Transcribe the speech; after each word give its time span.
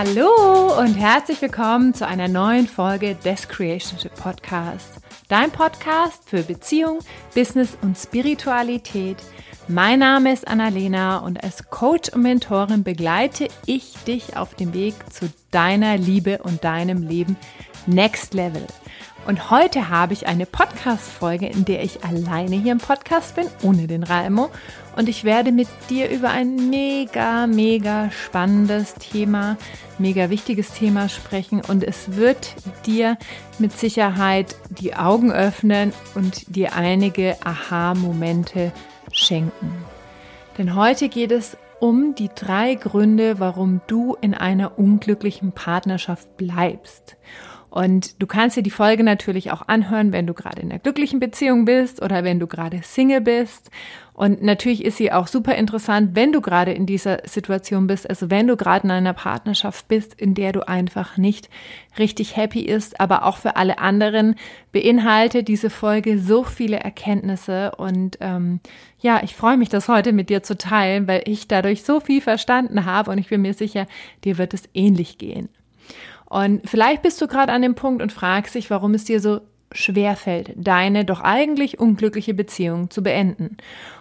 Hallo 0.00 0.78
und 0.78 0.94
herzlich 0.94 1.42
willkommen 1.42 1.92
zu 1.92 2.06
einer 2.06 2.28
neuen 2.28 2.68
Folge 2.68 3.16
des 3.16 3.48
Creationship 3.48 4.14
Podcasts. 4.14 5.00
Dein 5.26 5.50
Podcast 5.50 6.22
für 6.24 6.44
Beziehung, 6.44 7.00
Business 7.34 7.76
und 7.82 7.98
Spiritualität. 7.98 9.16
Mein 9.66 9.98
Name 9.98 10.32
ist 10.32 10.46
Annalena 10.46 11.18
und 11.18 11.42
als 11.42 11.68
Coach 11.70 12.10
und 12.10 12.22
Mentorin 12.22 12.84
begleite 12.84 13.48
ich 13.66 13.94
dich 14.06 14.36
auf 14.36 14.54
dem 14.54 14.72
Weg 14.72 14.94
zu 15.12 15.32
deiner 15.50 15.98
Liebe 15.98 16.38
und 16.44 16.62
deinem 16.62 17.02
Leben 17.02 17.36
Next 17.86 18.34
Level. 18.34 18.68
Und 19.28 19.50
heute 19.50 19.90
habe 19.90 20.14
ich 20.14 20.26
eine 20.26 20.46
Podcast-Folge, 20.46 21.48
in 21.48 21.66
der 21.66 21.84
ich 21.84 22.02
alleine 22.02 22.56
hier 22.56 22.72
im 22.72 22.78
Podcast 22.78 23.34
bin, 23.34 23.46
ohne 23.62 23.86
den 23.86 24.02
Raimo. 24.02 24.48
Und 24.96 25.06
ich 25.06 25.22
werde 25.22 25.52
mit 25.52 25.68
dir 25.90 26.08
über 26.08 26.30
ein 26.30 26.70
mega, 26.70 27.46
mega 27.46 28.10
spannendes 28.10 28.94
Thema, 28.94 29.58
mega 29.98 30.30
wichtiges 30.30 30.72
Thema 30.72 31.10
sprechen. 31.10 31.60
Und 31.60 31.84
es 31.84 32.16
wird 32.16 32.54
dir 32.86 33.18
mit 33.58 33.78
Sicherheit 33.78 34.56
die 34.70 34.94
Augen 34.94 35.30
öffnen 35.30 35.92
und 36.14 36.56
dir 36.56 36.74
einige 36.74 37.36
Aha-Momente 37.44 38.72
schenken. 39.12 39.84
Denn 40.56 40.74
heute 40.74 41.10
geht 41.10 41.32
es 41.32 41.58
um 41.80 42.14
die 42.14 42.30
drei 42.34 42.76
Gründe, 42.76 43.38
warum 43.38 43.82
du 43.88 44.16
in 44.22 44.32
einer 44.32 44.78
unglücklichen 44.78 45.52
Partnerschaft 45.52 46.38
bleibst. 46.38 47.18
Und 47.70 48.20
du 48.22 48.26
kannst 48.26 48.56
dir 48.56 48.62
die 48.62 48.70
Folge 48.70 49.04
natürlich 49.04 49.52
auch 49.52 49.68
anhören, 49.68 50.12
wenn 50.12 50.26
du 50.26 50.34
gerade 50.34 50.62
in 50.62 50.70
einer 50.70 50.78
glücklichen 50.78 51.20
Beziehung 51.20 51.64
bist 51.64 52.00
oder 52.02 52.24
wenn 52.24 52.40
du 52.40 52.46
gerade 52.46 52.80
Single 52.82 53.20
bist. 53.20 53.70
Und 54.14 54.42
natürlich 54.42 54.84
ist 54.84 54.96
sie 54.96 55.12
auch 55.12 55.28
super 55.28 55.54
interessant, 55.54 56.16
wenn 56.16 56.32
du 56.32 56.40
gerade 56.40 56.72
in 56.72 56.86
dieser 56.86 57.20
Situation 57.24 57.86
bist, 57.86 58.10
also 58.10 58.30
wenn 58.30 58.48
du 58.48 58.56
gerade 58.56 58.84
in 58.84 58.90
einer 58.90 59.12
Partnerschaft 59.12 59.86
bist, 59.86 60.12
in 60.14 60.34
der 60.34 60.50
du 60.50 60.66
einfach 60.66 61.18
nicht 61.18 61.48
richtig 62.00 62.36
happy 62.36 62.62
ist, 62.62 62.98
aber 62.98 63.24
auch 63.24 63.36
für 63.36 63.54
alle 63.54 63.78
anderen 63.78 64.34
beinhaltet 64.72 65.46
diese 65.46 65.70
Folge 65.70 66.18
so 66.18 66.42
viele 66.42 66.80
Erkenntnisse. 66.80 67.72
Und 67.76 68.18
ähm, 68.20 68.58
ja, 68.98 69.20
ich 69.22 69.36
freue 69.36 69.56
mich, 69.56 69.68
das 69.68 69.86
heute 69.86 70.12
mit 70.12 70.30
dir 70.30 70.42
zu 70.42 70.58
teilen, 70.58 71.06
weil 71.06 71.22
ich 71.26 71.46
dadurch 71.46 71.84
so 71.84 72.00
viel 72.00 72.20
verstanden 72.20 72.86
habe 72.86 73.12
und 73.12 73.18
ich 73.18 73.28
bin 73.28 73.42
mir 73.42 73.54
sicher, 73.54 73.86
dir 74.24 74.36
wird 74.36 74.52
es 74.52 74.68
ähnlich 74.74 75.18
gehen. 75.18 75.48
Und 76.28 76.68
vielleicht 76.68 77.02
bist 77.02 77.20
du 77.20 77.26
gerade 77.26 77.52
an 77.52 77.62
dem 77.62 77.74
Punkt 77.74 78.02
und 78.02 78.12
fragst 78.12 78.54
dich, 78.54 78.70
warum 78.70 78.94
es 78.94 79.04
dir 79.04 79.20
so 79.20 79.40
schwer 79.72 80.16
fällt, 80.16 80.52
deine 80.56 81.04
doch 81.04 81.20
eigentlich 81.20 81.78
unglückliche 81.78 82.34
Beziehung 82.34 82.90
zu 82.90 83.02
beenden. 83.02 83.56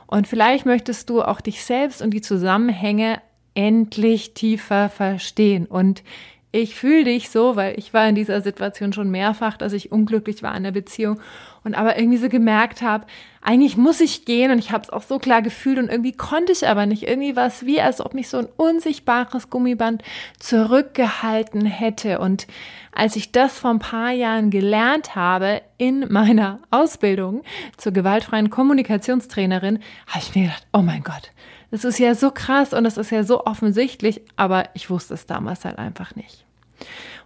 Und 0.08 0.28
vielleicht 0.28 0.66
möchtest 0.66 1.09
du 1.09 1.22
auch 1.22 1.42
dich 1.42 1.64
selbst 1.64 2.02
und 2.02 2.11
die 2.11 2.22
Zusammenhänge 2.22 3.22
endlich 3.53 4.33
tiefer 4.33 4.89
verstehen 4.89 5.66
und 5.66 6.03
ich 6.52 6.75
fühle 6.75 7.03
dich 7.03 7.30
so, 7.30 7.55
weil 7.55 7.78
ich 7.78 7.94
war 7.94 8.08
in 8.08 8.16
dieser 8.16 8.42
Situation 8.42 8.94
schon 8.94 9.11
mehrfach, 9.11 9.58
dass 9.58 9.73
ich 9.73 9.92
unglücklich 9.92 10.44
war 10.44 10.55
in 10.55 10.64
der 10.64 10.72
Beziehung 10.72 11.20
und 11.68 11.76
aber 11.76 12.00
irgendwie 12.00 12.18
so 12.18 12.30
gemerkt 12.30 12.82
habe, 12.82 13.06
eigentlich 13.42 13.78
muss 13.78 14.00
ich 14.00 14.26
gehen 14.26 14.52
und 14.52 14.58
ich 14.58 14.72
habe 14.72 14.84
es 14.84 14.90
auch 14.90 15.04
so 15.04 15.20
klar 15.20 15.42
gefühlt 15.42 15.78
und 15.78 15.90
irgendwie 15.90 16.14
konnte 16.14 16.54
ich 16.54 16.68
aber 16.68 16.86
nicht. 16.86 17.04
Irgendwie 17.04 17.36
war 17.36 17.46
es 17.46 17.66
wie, 17.66 17.82
als 17.82 18.02
ob 18.02 18.14
mich 18.14 18.30
so 18.30 18.38
ein 18.38 18.48
unsichtbares 18.56 19.50
Gummiband 19.50 20.02
zurückgehalten 20.40 21.66
hätte. 21.66 22.20
Und 22.20 22.48
als 22.94 23.16
ich 23.16 23.32
das 23.32 23.60
vor 23.60 23.72
ein 23.72 23.80
paar 23.80 24.12
Jahren 24.12 24.50
gelernt 24.50 25.16
habe 25.16 25.62
in 25.78 26.12
meiner 26.12 26.60
Ausbildung 26.72 27.44
zur 27.76 27.92
gewaltfreien 27.92 28.50
Kommunikationstrainerin, 28.50 29.80
habe 30.08 30.23
ich 30.23 30.34
mir 30.34 30.44
gedacht, 30.44 30.68
oh 30.72 30.82
mein 30.82 31.04
Gott, 31.04 31.32
das 31.70 31.84
ist 31.84 32.00
ja 32.00 32.16
so 32.16 32.32
krass 32.32 32.73
und 32.73 32.86
das 32.86 32.98
ist 32.98 33.12
ja 33.12 33.23
so 33.23 33.45
offensichtlich, 33.45 34.22
aber 34.38 34.70
ich 34.73 34.89
wusste 34.89 35.14
es 35.14 35.26
damals 35.26 35.66
halt 35.66 35.77
einfach 35.77 36.16
nicht. 36.16 36.45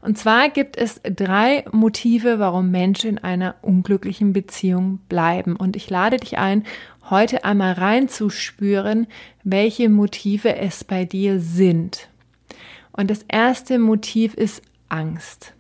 Und 0.02 0.18
zwar 0.18 0.50
gibt 0.50 0.78
es 0.78 1.00
drei 1.04 1.64
Motive, 1.72 2.40
warum 2.40 2.72
Menschen 2.72 3.12
in 3.12 3.18
einer 3.20 3.56
unglücklichen 3.62 4.34
Beziehung 4.34 5.00
bleiben. 5.10 5.56
Und 5.56 5.76
ich 5.76 5.90
lade 5.90 6.18
dich 6.18 6.38
ein, 6.40 6.64
heute 7.10 7.46
einmal 7.46 7.74
reinzuspüren, 7.74 9.08
welche 9.44 9.90
Motive 9.90 10.56
es 10.56 10.84
bei 10.84 11.06
dir 11.06 11.40
sind. 11.40 12.10
Und 12.92 13.12
das 13.12 13.24
erste 13.28 13.78
Motiv 13.78 14.34
ist 14.34 14.64
Angst. 14.90 15.54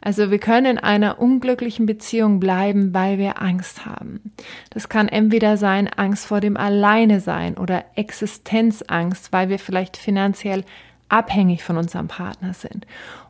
Also 0.00 0.32
wir 0.32 0.38
können 0.38 0.66
in 0.66 0.78
einer 0.78 1.20
unglücklichen 1.20 1.86
Beziehung 1.86 2.40
bleiben, 2.40 2.92
weil 2.92 3.18
wir 3.18 3.40
Angst 3.40 3.86
haben. 3.86 4.32
Das 4.70 4.88
kann 4.88 5.06
entweder 5.06 5.56
sein 5.56 5.88
Angst 5.88 6.26
vor 6.26 6.40
dem 6.40 6.56
Alleine 6.56 7.20
sein 7.20 7.56
oder 7.56 7.84
Existenzangst, 7.94 9.32
weil 9.32 9.48
wir 9.48 9.60
vielleicht 9.60 9.96
finanziell 9.96 10.64
abhängig 11.08 11.62
von 11.62 11.76
unserem 11.76 12.08
Partner 12.08 12.52
sind 12.52 12.86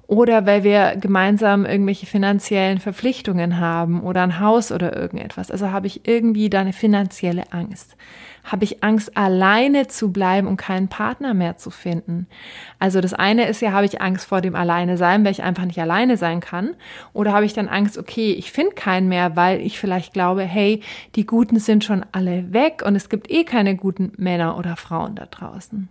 oder 0.06 0.46
weil 0.46 0.64
wir 0.64 0.96
gemeinsam 0.96 1.64
irgendwelche 1.64 2.06
finanziellen 2.06 2.80
Verpflichtungen 2.80 3.58
haben 3.58 4.02
oder 4.02 4.22
ein 4.22 4.40
Haus 4.40 4.72
oder 4.72 4.96
irgendetwas. 4.96 5.50
Also 5.50 5.70
habe 5.70 5.86
ich 5.86 6.06
irgendwie 6.06 6.50
da 6.50 6.60
eine 6.60 6.72
finanzielle 6.72 7.52
Angst. 7.52 7.96
Habe 8.44 8.64
ich 8.64 8.82
Angst, 8.82 9.16
alleine 9.16 9.86
zu 9.86 10.10
bleiben 10.10 10.48
und 10.48 10.56
keinen 10.56 10.88
Partner 10.88 11.32
mehr 11.32 11.58
zu 11.58 11.70
finden? 11.70 12.26
Also 12.80 13.00
das 13.00 13.14
eine 13.14 13.46
ist 13.46 13.62
ja, 13.62 13.70
habe 13.70 13.86
ich 13.86 14.02
Angst 14.02 14.26
vor 14.26 14.40
dem 14.40 14.56
Alleine 14.56 14.96
sein, 14.96 15.24
weil 15.24 15.30
ich 15.30 15.44
einfach 15.44 15.64
nicht 15.64 15.80
alleine 15.80 16.16
sein 16.16 16.40
kann? 16.40 16.74
Oder 17.12 17.32
habe 17.32 17.46
ich 17.46 17.52
dann 17.52 17.68
Angst, 17.68 17.96
okay, 17.96 18.32
ich 18.32 18.50
finde 18.50 18.74
keinen 18.74 19.08
mehr, 19.08 19.36
weil 19.36 19.60
ich 19.60 19.78
vielleicht 19.78 20.12
glaube, 20.12 20.42
hey, 20.42 20.82
die 21.14 21.24
Guten 21.24 21.60
sind 21.60 21.84
schon 21.84 22.04
alle 22.10 22.52
weg 22.52 22.82
und 22.84 22.96
es 22.96 23.08
gibt 23.08 23.30
eh 23.30 23.44
keine 23.44 23.76
guten 23.76 24.12
Männer 24.16 24.58
oder 24.58 24.76
Frauen 24.76 25.14
da 25.14 25.26
draußen? 25.26 25.88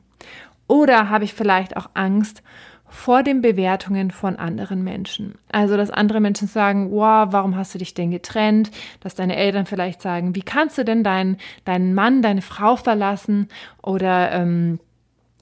Oder 0.67 1.09
habe 1.09 1.23
ich 1.23 1.33
vielleicht 1.33 1.77
auch 1.77 1.89
Angst 1.93 2.43
vor 2.91 3.23
den 3.23 3.41
Bewertungen 3.41 4.11
von 4.11 4.35
anderen 4.35 4.83
Menschen. 4.83 5.35
Also, 5.51 5.77
dass 5.77 5.89
andere 5.89 6.19
Menschen 6.19 6.47
sagen, 6.47 6.91
wow, 6.91 7.29
warum 7.31 7.55
hast 7.55 7.73
du 7.73 7.79
dich 7.79 7.93
denn 7.93 8.11
getrennt? 8.11 8.69
Dass 8.99 9.15
deine 9.15 9.37
Eltern 9.37 9.65
vielleicht 9.65 10.01
sagen, 10.01 10.35
wie 10.35 10.41
kannst 10.41 10.77
du 10.77 10.83
denn 10.83 11.03
deinen, 11.03 11.37
deinen 11.63 11.93
Mann, 11.93 12.21
deine 12.21 12.41
Frau 12.41 12.75
verlassen? 12.75 13.47
Oder 13.81 14.33
ähm, 14.33 14.79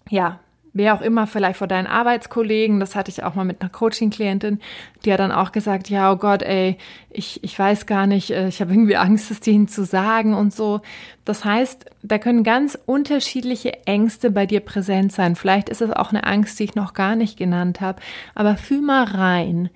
ja, 0.10 0.40
wer 0.80 0.96
auch 0.96 1.02
immer, 1.02 1.28
vielleicht 1.28 1.58
vor 1.58 1.68
deinen 1.68 1.88
Arbeitskollegen, 1.88 2.80
das 2.80 2.96
hatte 2.96 3.12
ich 3.12 3.22
auch 3.22 3.36
mal 3.36 3.44
mit 3.44 3.60
einer 3.60 3.70
Coaching-Klientin, 3.70 4.62
die 5.04 5.12
hat 5.12 5.20
dann 5.20 5.34
auch 5.34 5.52
gesagt, 5.52 5.90
ja, 5.90 6.10
oh 6.10 6.16
Gott, 6.16 6.42
ey, 6.42 6.78
ich, 7.10 7.44
ich 7.44 7.60
weiß 7.60 7.86
gar 7.86 8.08
nicht, 8.08 8.32
äh, 8.32 8.48
ich 8.48 8.62
habe 8.62 8.72
irgendwie 8.72 8.96
Angst, 8.96 9.30
es 9.30 9.42
denen 9.42 9.68
zu 9.68 9.84
sagen 9.84 10.34
und 10.34 10.54
so. 10.54 10.80
Das 11.26 11.44
heißt, 11.44 11.86
da 12.02 12.18
können 12.18 12.46
ganz 12.46 12.80
unterschiedliche 12.86 13.86
Ängste 13.88 14.32
bei 14.32 14.46
dir 14.46 14.62
präsent 14.62 15.12
sein. 15.12 15.36
Vielleicht 15.36 15.68
ist 15.68 15.82
es 15.82 15.92
auch 15.92 16.12
eine 16.12 16.24
Angst, 16.24 16.58
die 16.58 16.64
ich 16.64 16.76
noch 16.76 16.94
gar 16.94 17.18
nicht 17.18 17.36
genannt 17.36 17.82
habe, 17.82 18.02
aber 18.34 18.56
fühl 18.56 18.82
mal 18.82 19.04
rein, 19.04 19.70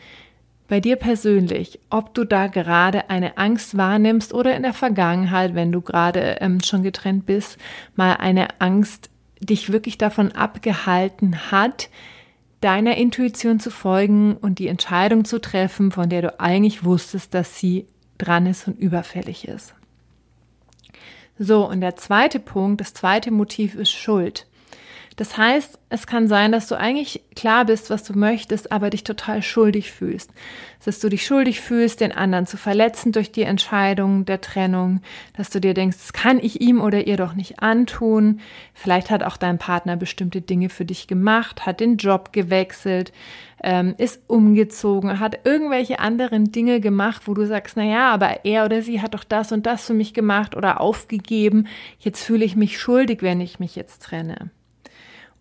bei 0.70 0.80
dir 0.80 0.96
persönlich, 0.96 1.82
ob 1.90 2.14
du 2.14 2.24
da 2.24 2.48
gerade 2.48 3.10
eine 3.10 3.38
Angst 3.38 3.76
wahrnimmst 3.76 4.34
oder 4.34 4.56
in 4.56 4.64
der 4.64 4.74
Vergangenheit, 4.74 5.54
wenn 5.54 5.74
du 5.74 5.82
gerade 5.82 6.38
ähm, 6.40 6.64
schon 6.64 6.82
getrennt 6.82 7.26
bist, 7.26 7.58
mal 7.98 8.14
eine 8.14 8.62
Angst 8.62 9.10
dich 9.46 9.72
wirklich 9.72 9.98
davon 9.98 10.32
abgehalten 10.32 11.52
hat, 11.52 11.90
deiner 12.62 12.96
Intuition 12.96 13.60
zu 13.60 13.72
folgen 13.72 14.38
und 14.38 14.60
die 14.60 14.68
Entscheidung 14.68 15.26
zu 15.26 15.40
treffen, 15.40 15.92
von 15.92 16.10
der 16.10 16.22
du 16.22 16.40
eigentlich 16.40 16.86
wusstest, 16.86 17.34
dass 17.34 17.60
sie 17.60 17.88
dran 18.18 18.46
ist 18.46 18.68
und 18.68 18.80
überfällig 18.80 19.48
ist. 19.48 19.76
So, 21.38 21.68
und 21.68 21.82
der 21.82 21.96
zweite 21.96 22.40
Punkt, 22.40 22.80
das 22.80 22.94
zweite 22.94 23.32
Motiv 23.32 23.76
ist 23.76 23.92
Schuld. 23.92 24.48
Das 25.16 25.38
heißt, 25.38 25.78
es 25.90 26.08
kann 26.08 26.28
sein, 26.28 26.52
dass 26.52 26.68
du 26.68 26.76
eigentlich 26.76 27.22
klar 27.36 27.66
bist, 27.66 27.92
was 27.92 28.04
du 28.04 28.18
möchtest, 28.18 28.72
aber 28.72 28.90
dich 28.90 29.04
total 29.04 29.44
schuldig 29.44 29.92
fühlst. 29.92 30.32
Dass 30.84 31.00
du 31.00 31.08
dich 31.08 31.26
schuldig 31.26 31.62
fühlst, 31.62 32.02
den 32.02 32.12
anderen 32.12 32.48
zu 32.48 32.58
verletzen 32.58 33.12
durch 33.12 33.32
die 33.32 33.44
Entscheidung 33.44 34.26
der 34.26 34.42
Trennung, 34.42 35.02
dass 35.38 35.52
du 35.52 35.62
dir 35.62 35.76
denkst, 35.76 35.98
das 35.98 36.14
kann 36.14 36.40
ich 36.40 36.62
ihm 36.62 36.82
oder 36.82 37.06
ihr 37.06 37.18
doch 37.18 37.36
nicht 37.36 37.60
antun. 37.60 38.40
Vielleicht 38.74 39.12
hat 39.12 39.24
auch 39.24 39.38
dein 39.38 39.60
Partner 39.60 39.98
bestimmte 39.98 40.42
Dinge 40.42 40.70
für 40.70 40.86
dich 40.86 41.06
gemacht, 41.08 41.66
hat 41.66 41.80
den 41.80 41.98
Job 41.98 42.34
gewechselt, 42.34 43.14
ähm, 43.62 43.94
ist 44.00 44.22
umgezogen, 44.28 45.20
hat 45.20 45.46
irgendwelche 45.46 46.00
anderen 46.00 46.52
Dinge 46.52 46.80
gemacht, 46.80 47.24
wo 47.28 47.36
du 47.36 47.46
sagst, 47.46 47.78
na 47.78 47.84
ja, 47.84 48.12
aber 48.12 48.46
er 48.46 48.66
oder 48.66 48.82
sie 48.82 49.00
hat 49.00 49.14
doch 49.14 49.24
das 49.24 49.52
und 49.52 49.68
das 49.68 49.86
für 49.86 49.94
mich 49.94 50.16
gemacht 50.16 50.56
oder 50.56 50.82
aufgegeben. 50.82 51.68
Jetzt 52.00 52.24
fühle 52.24 52.46
ich 52.46 52.56
mich 52.56 52.80
schuldig, 52.80 53.22
wenn 53.22 53.42
ich 53.42 53.60
mich 53.60 53.76
jetzt 53.76 54.02
trenne. 54.02 54.50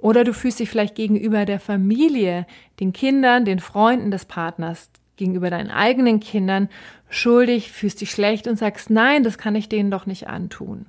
Oder 0.03 0.25
du 0.25 0.35
fühlst 0.35 0.59
dich 0.59 0.69
vielleicht 0.69 0.97
gegenüber 0.97 1.45
der 1.45 1.61
Familie, 1.61 2.45
den 2.81 2.93
Kindern, 2.93 3.45
den 3.45 3.61
Freunden 3.61 4.11
des 4.11 4.25
Partners, 4.25 4.91
gegenüber 5.17 5.49
deinen 5.49 5.71
eigenen 5.71 6.19
Kindern 6.19 6.69
schuldig, 7.09 7.71
fühlst 7.71 8.01
dich 8.01 8.11
schlecht 8.11 8.49
und 8.49 8.59
sagst, 8.59 8.91
nein, 8.91 9.23
das 9.23 9.39
kann 9.39 9.55
ich 9.55 9.69
denen 9.69 9.93
doch 9.93 10.05
nicht 10.05 10.27
antun. 10.27 10.87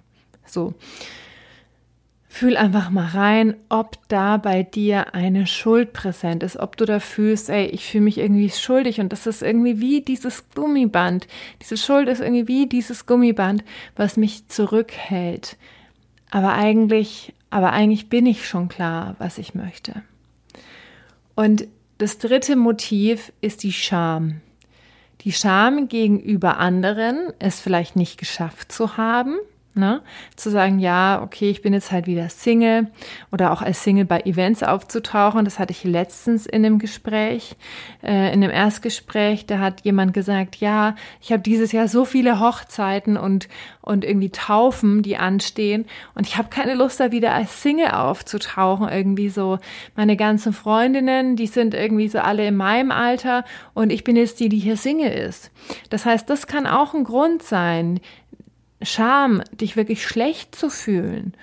So. 0.48 0.74
Fühl 2.28 2.58
einfach 2.58 2.90
mal 2.90 3.06
rein, 3.06 3.54
ob 3.70 4.00
da 4.08 4.38
bei 4.38 4.64
dir 4.64 5.14
eine 5.14 5.46
Schuld 5.46 5.94
präsent 5.94 6.42
ist, 6.42 6.58
ob 6.58 6.76
du 6.76 6.86
da 6.86 7.00
fühlst, 7.00 7.52
ey, 7.52 7.68
ich 7.68 7.86
fühle 7.86 8.06
mich 8.06 8.18
irgendwie 8.18 8.50
schuldig 8.50 9.00
und 9.00 9.12
das 9.12 9.28
ist 9.28 9.44
irgendwie 9.44 9.80
wie 9.80 10.02
dieses 10.02 10.50
Gummiband. 10.56 11.28
Diese 11.62 11.78
Schuld 11.78 12.08
ist 12.08 12.20
irgendwie 12.22 12.48
wie 12.48 12.66
dieses 12.66 13.06
Gummiband, 13.06 13.64
was 13.96 14.18
mich 14.18 14.48
zurückhält. 14.48 15.58
Aber 16.32 16.54
eigentlich 16.54 17.36
aber 17.54 17.72
eigentlich 17.72 18.10
bin 18.10 18.26
ich 18.26 18.48
schon 18.48 18.68
klar, 18.68 19.16
was 19.20 19.38
ich 19.38 19.54
möchte. 19.54 20.02
Und 21.36 21.68
das 22.00 22.18
dritte 22.18 22.56
Motiv 22.56 23.32
ist 23.42 23.62
die 23.62 23.72
Scham. 23.72 24.42
Die 25.22 25.32
Scham 25.32 25.88
gegenüber 25.88 26.58
anderen, 26.58 27.32
es 27.38 27.60
vielleicht 27.60 27.96
nicht 27.96 28.18
geschafft 28.18 28.72
zu 28.72 28.98
haben, 28.98 29.38
Ne? 29.76 30.04
Zu 30.36 30.52
sagen, 30.52 30.78
ja, 30.78 31.20
okay, 31.24 31.50
ich 31.50 31.64
bin 31.64 31.74
jetzt 31.74 31.92
halt 31.92 32.06
wieder 32.06 32.30
Single 32.30 32.92
oder 33.32 33.52
auch 33.52 33.64
als 33.64 33.84
Single 33.84 34.06
bei 34.06 34.22
Events 34.22 34.62
aufzutauchen. 34.62 35.46
Das 35.46 35.58
hatte 35.58 35.72
ich 35.72 35.84
letztens 35.84 36.46
in 36.46 36.64
einem 36.64 36.78
Gespräch, 36.78 37.56
äh, 38.04 38.28
in 38.32 38.44
einem 38.44 38.52
Erstgespräch. 38.52 39.48
Da 39.48 39.58
hat 39.58 39.82
jemand 39.82 40.14
gesagt, 40.14 40.58
ja, 40.58 40.94
ich 41.22 41.32
habe 41.32 41.42
dieses 41.42 41.72
Jahr 41.72 41.88
so 41.88 42.06
viele 42.06 42.40
Hochzeiten 42.40 43.18
und, 43.18 43.48
und 43.82 44.06
irgendwie 44.06 44.30
Taufen, 44.30 45.02
die 45.02 45.18
anstehen. 45.18 45.86
Und 46.14 46.28
ich 46.28 46.38
habe 46.38 46.50
keine 46.50 46.76
Lust, 46.76 47.00
da 47.00 47.12
wieder 47.12 47.34
als 47.34 47.64
Single 47.64 47.92
aufzutauchen. 47.92 48.90
Irgendwie 48.90 49.30
so 49.30 49.58
meine 49.96 50.18
ganzen 50.18 50.54
Freundinnen, 50.54 51.36
die 51.36 51.48
sind 51.48 51.74
irgendwie 51.74 52.10
so 52.10 52.20
alle 52.20 52.46
in 52.46 52.56
meinem 52.56 52.92
Alter 52.92 53.44
und 53.74 53.92
ich 53.92 54.04
bin 54.04 54.16
jetzt 54.18 54.40
die, 54.40 54.50
die 54.50 54.60
hier 54.60 54.78
Single 54.78 55.12
ist. 55.12 55.50
Das 55.90 56.06
heißt, 56.06 56.30
das 56.30 56.46
kann 56.46 56.68
auch 56.68 56.94
ein 56.94 57.06
Grund 57.06 57.42
sein, 57.42 58.00
Scham, 58.86 59.42
dich 59.52 59.76
wirklich 59.76 60.06
schlecht 60.06 60.56
zu 60.56 60.70
fühlen, 60.70 61.34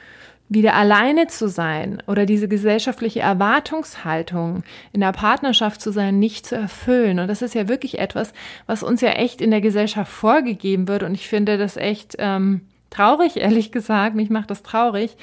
wieder 0.48 0.74
alleine 0.74 1.28
zu 1.28 1.48
sein 1.48 2.02
oder 2.08 2.26
diese 2.26 2.48
gesellschaftliche 2.48 3.20
Erwartungshaltung 3.20 4.64
in 4.92 5.00
der 5.00 5.12
Partnerschaft 5.12 5.80
zu 5.80 5.92
sein, 5.92 6.18
nicht 6.18 6.44
zu 6.44 6.56
erfüllen. 6.56 7.20
Und 7.20 7.28
das 7.28 7.40
ist 7.40 7.54
ja 7.54 7.68
wirklich 7.68 8.00
etwas, 8.00 8.32
was 8.66 8.82
uns 8.82 9.00
ja 9.00 9.10
echt 9.10 9.40
in 9.40 9.52
der 9.52 9.60
Gesellschaft 9.60 10.10
vorgegeben 10.10 10.88
wird. 10.88 11.04
Und 11.04 11.14
ich 11.14 11.28
finde 11.28 11.56
das 11.56 11.76
echt 11.76 12.16
ähm, 12.18 12.62
traurig, 12.90 13.36
ehrlich 13.36 13.70
gesagt. 13.70 14.16
Mich 14.16 14.28
macht 14.28 14.50
das 14.50 14.64
traurig, 14.64 15.16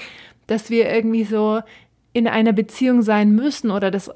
dass 0.48 0.70
wir 0.70 0.90
irgendwie 0.90 1.26
so 1.26 1.62
in 2.14 2.28
einer 2.28 2.54
Beziehung 2.54 3.02
sein 3.02 3.32
müssen 3.32 3.70
oder 3.70 3.92
das 3.92 4.10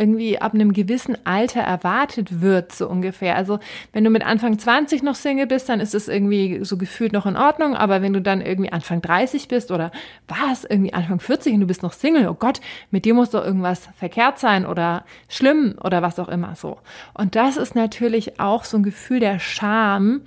irgendwie 0.00 0.40
ab 0.40 0.54
einem 0.54 0.72
gewissen 0.72 1.16
Alter 1.26 1.60
erwartet 1.60 2.40
wird, 2.40 2.72
so 2.72 2.88
ungefähr. 2.88 3.36
Also 3.36 3.60
wenn 3.92 4.02
du 4.02 4.10
mit 4.10 4.24
Anfang 4.24 4.58
20 4.58 5.02
noch 5.02 5.14
Single 5.14 5.46
bist, 5.46 5.68
dann 5.68 5.78
ist 5.78 5.94
es 5.94 6.08
irgendwie 6.08 6.60
so 6.62 6.78
gefühlt 6.78 7.12
noch 7.12 7.26
in 7.26 7.36
Ordnung, 7.36 7.76
aber 7.76 8.00
wenn 8.00 8.14
du 8.14 8.22
dann 8.22 8.40
irgendwie 8.40 8.72
Anfang 8.72 9.02
30 9.02 9.48
bist 9.48 9.70
oder 9.70 9.92
was, 10.26 10.64
irgendwie 10.64 10.94
Anfang 10.94 11.20
40 11.20 11.52
und 11.52 11.60
du 11.60 11.66
bist 11.66 11.82
noch 11.82 11.92
Single, 11.92 12.28
oh 12.28 12.34
Gott, 12.34 12.60
mit 12.90 13.04
dir 13.04 13.12
muss 13.12 13.30
doch 13.30 13.44
irgendwas 13.44 13.88
verkehrt 13.94 14.38
sein 14.38 14.64
oder 14.64 15.04
schlimm 15.28 15.74
oder 15.84 16.00
was 16.00 16.18
auch 16.18 16.28
immer 16.28 16.56
so. 16.56 16.78
Und 17.12 17.36
das 17.36 17.58
ist 17.58 17.74
natürlich 17.74 18.40
auch 18.40 18.64
so 18.64 18.78
ein 18.78 18.82
Gefühl 18.82 19.20
der 19.20 19.38
Scham, 19.38 20.22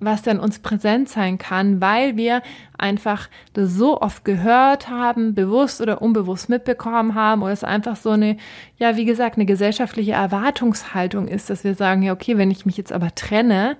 was 0.00 0.22
dann 0.22 0.40
uns 0.40 0.58
präsent 0.58 1.08
sein 1.08 1.38
kann, 1.38 1.80
weil 1.80 2.16
wir 2.16 2.42
einfach 2.76 3.28
das 3.52 3.72
so 3.72 4.00
oft 4.00 4.24
gehört 4.24 4.88
haben, 4.88 5.34
bewusst 5.34 5.80
oder 5.80 6.02
unbewusst 6.02 6.48
mitbekommen 6.48 7.14
haben 7.14 7.42
oder 7.42 7.52
es 7.52 7.64
einfach 7.64 7.96
so 7.96 8.10
eine, 8.10 8.36
ja, 8.76 8.96
wie 8.96 9.04
gesagt, 9.04 9.36
eine 9.36 9.46
gesellschaftliche 9.46 10.12
Erwartungshaltung 10.12 11.28
ist, 11.28 11.48
dass 11.48 11.64
wir 11.64 11.74
sagen, 11.74 12.02
ja, 12.02 12.12
okay, 12.12 12.36
wenn 12.36 12.50
ich 12.50 12.66
mich 12.66 12.76
jetzt 12.76 12.92
aber 12.92 13.14
trenne, 13.14 13.76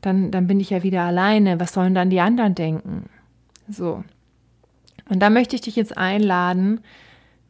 dann, 0.00 0.30
dann 0.30 0.46
bin 0.46 0.60
ich 0.60 0.70
ja 0.70 0.82
wieder 0.82 1.02
alleine. 1.02 1.58
Was 1.58 1.72
sollen 1.72 1.94
dann 1.94 2.10
die 2.10 2.20
anderen 2.20 2.54
denken? 2.54 3.10
So. 3.68 4.04
Und 5.08 5.20
da 5.20 5.30
möchte 5.30 5.56
ich 5.56 5.62
dich 5.62 5.74
jetzt 5.74 5.96
einladen, 5.96 6.80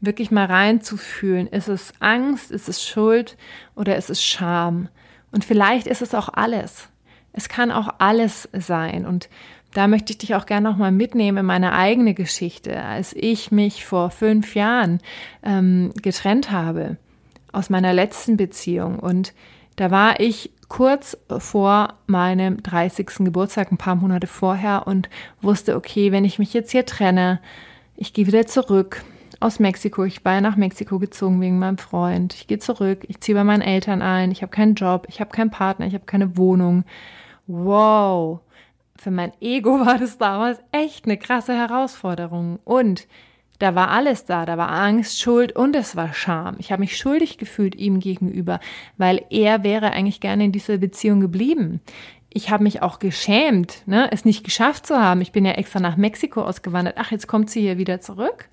wirklich 0.00 0.31
mal 0.31 0.46
reinzufühlen. 0.46 1.46
Ist 1.46 1.69
es 1.69 1.93
Angst? 2.00 2.50
Ist 2.50 2.69
es 2.69 2.87
Schuld? 2.87 3.37
Oder 3.75 3.96
ist 3.96 4.10
es 4.10 4.22
Scham? 4.25 4.88
Und 5.32 5.44
vielleicht 5.44 5.87
ist 5.87 6.02
es 6.02 6.14
auch 6.14 6.28
alles. 6.32 6.88
Es 7.38 7.49
kann 7.49 7.70
auch 7.70 7.88
alles 7.99 8.49
sein. 8.52 9.06
Und 9.06 9.29
da 9.73 9.87
möchte 9.87 10.11
ich 10.11 10.19
dich 10.19 10.35
auch 10.35 10.44
gerne 10.44 10.69
nochmal 10.69 10.90
mitnehmen 10.90 11.38
in 11.38 11.46
meine 11.46 11.73
eigene 11.73 12.12
Geschichte, 12.12 12.82
als 12.82 13.12
ich 13.12 13.52
mich 13.52 13.85
vor 13.85 14.11
fünf 14.11 14.56
Jahren 14.56 14.99
ähm, 15.44 15.93
getrennt 16.02 16.50
habe 16.50 16.96
aus 17.52 17.70
meiner 17.70 17.93
letzten 17.93 18.37
Beziehung. 18.37 18.99
Und 18.99 19.35
da 19.76 19.93
war 19.93 20.19
ich 20.19 20.50
kurz 20.67 21.17
vor 21.38 21.94
meinem 22.08 22.61
30. 22.61 23.08
Geburtstag, 23.19 23.70
ein 23.70 23.79
paar 23.79 23.94
Monate 23.94 24.26
vorher, 24.26 24.88
und 24.88 25.08
wusste, 25.41 25.76
okay, 25.76 26.11
wenn 26.11 26.25
ich 26.25 26.41
mich 26.41 26.52
jetzt 26.52 26.73
hier 26.73 26.87
trenne, 26.87 27.41
ich 27.94 28.12
gehe 28.12 28.26
wieder 28.26 28.49
zurück 28.49 29.05
aus 29.38 29.61
Mexiko. 29.61 30.02
Ich 30.02 30.25
war 30.25 30.34
ja 30.34 30.41
nach 30.41 30.56
Mexiko 30.56 30.99
gezogen 30.99 31.41
wegen 31.41 31.61
meinem 31.61 31.79
Freund. 31.79 32.34
Ich 32.34 32.49
gehe 32.49 32.58
zurück, 32.58 33.05
ich 33.06 33.20
ziehe 33.20 33.37
bei 33.37 33.44
meinen 33.44 33.62
Eltern 33.62 34.02
ein, 34.02 34.32
ich 34.32 34.43
habe 34.43 34.50
keinen 34.50 34.75
Job, 34.75 35.06
ich 35.08 35.20
habe 35.20 35.31
keinen 35.31 35.52
Partner, 35.52 35.87
ich 35.87 35.94
habe 35.94 36.05
keine 36.05 36.37
Wohnung 36.37 36.82
wow, 37.49 38.41
für 38.97 39.11
mein 39.11 39.33
Ego 39.41 39.81
war 39.87 39.99
das 39.99 40.19
damals 40.19 40.61
echt 40.71 41.06
eine 41.06 41.17
krasse 41.17 41.55
Herausforderung. 41.55 42.61
Und 42.65 43.09
da 43.59 43.75
war 43.75 43.91
alles 43.91 44.25
da, 44.25 44.47
da 44.47 44.56
war 44.56 44.71
Angst, 44.71 45.21
Schuld 45.21 45.56
und 45.56 45.75
es 45.75 45.97
war 45.97 46.15
Scham. 46.15 46.56
Ich 46.59 46.71
habe 46.71 46.81
mich 46.81 46.97
schuldig 46.97 47.39
gefühlt 47.39 47.75
ihm 47.75 47.99
gegenüber, 47.99 48.61
weil 48.99 49.25
er 49.31 49.65
wäre 49.65 49.91
eigentlich 49.93 50.21
gerne 50.21 50.45
in 50.45 50.53
dieser 50.53 50.79
Beziehung 50.79 51.19
geblieben. 51.19 51.81
Ich 52.31 52.50
habe 52.50 52.62
mich 52.62 52.83
auch 52.83 53.00
geschämt, 53.00 53.83
ne, 53.87 54.12
es 54.12 54.25
nicht 54.25 54.44
geschafft 54.44 54.87
zu 54.87 55.01
haben. 55.01 55.23
Ich 55.23 55.33
bin 55.33 55.44
ja 55.44 55.53
extra 55.53 55.81
nach 55.81 55.97
Mexiko 55.97 56.43
ausgewandert. 56.43 56.97
Ach, 56.99 57.11
jetzt 57.11 57.27
kommt 57.27 57.51
sie 57.51 57.62
hier 57.62 57.79
wieder 57.79 58.01
zurück. 58.01 58.49